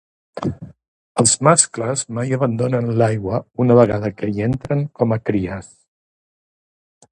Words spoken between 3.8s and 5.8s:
vegada que hi entren com a cries.